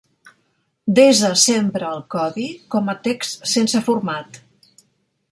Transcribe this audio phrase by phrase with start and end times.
[0.99, 4.41] Desa sempre el codi com a text sense format.